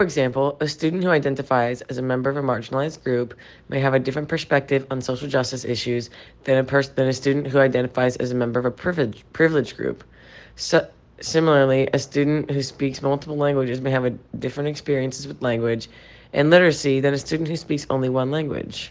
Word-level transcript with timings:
For 0.00 0.04
example, 0.04 0.56
a 0.60 0.66
student 0.66 1.04
who 1.04 1.10
identifies 1.10 1.82
as 1.82 1.98
a 1.98 2.02
member 2.02 2.30
of 2.30 2.38
a 2.38 2.42
marginalized 2.42 3.04
group 3.04 3.34
may 3.68 3.80
have 3.80 3.92
a 3.92 3.98
different 3.98 4.30
perspective 4.30 4.86
on 4.90 5.02
social 5.02 5.28
justice 5.28 5.62
issues 5.62 6.08
than 6.44 6.56
a, 6.56 6.64
pers- 6.64 6.88
than 6.88 7.06
a 7.06 7.12
student 7.12 7.48
who 7.48 7.58
identifies 7.58 8.16
as 8.16 8.30
a 8.30 8.34
member 8.34 8.58
of 8.58 8.64
a 8.64 8.70
privilege, 8.70 9.26
privileged 9.34 9.76
group. 9.76 10.02
So, 10.56 10.88
similarly, 11.20 11.86
a 11.92 11.98
student 11.98 12.50
who 12.50 12.62
speaks 12.62 13.02
multiple 13.02 13.36
languages 13.36 13.82
may 13.82 13.90
have 13.90 14.06
a 14.06 14.16
different 14.38 14.70
experiences 14.70 15.28
with 15.28 15.42
language 15.42 15.90
and 16.32 16.48
literacy 16.48 17.00
than 17.00 17.12
a 17.12 17.18
student 17.18 17.50
who 17.50 17.56
speaks 17.56 17.86
only 17.90 18.08
one 18.08 18.30
language. 18.30 18.88